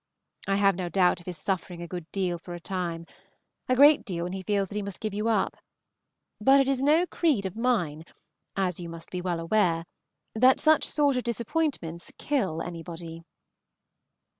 I 0.47 0.55
have 0.55 0.73
no 0.75 0.89
doubt 0.89 1.19
of 1.19 1.27
his 1.27 1.37
suffering 1.37 1.79
a 1.83 1.87
good 1.87 2.11
deal 2.11 2.39
for 2.39 2.55
a 2.55 2.59
time, 2.59 3.05
a 3.69 3.75
great 3.75 4.03
deal 4.03 4.23
when 4.23 4.33
he 4.33 4.41
feels 4.41 4.67
that 4.67 4.75
he 4.75 4.81
must 4.81 4.99
give 4.99 5.13
you 5.13 5.27
up; 5.27 5.57
but 6.39 6.59
it 6.59 6.67
is 6.67 6.81
no 6.81 7.05
creed 7.05 7.45
of 7.45 7.55
mine, 7.55 8.05
as 8.55 8.79
you 8.79 8.89
must 8.89 9.11
be 9.11 9.21
well 9.21 9.39
aware, 9.39 9.85
that 10.33 10.59
such 10.59 10.87
sort 10.87 11.17
of 11.17 11.23
disappointments 11.23 12.11
kill 12.17 12.63
anybody. 12.63 13.21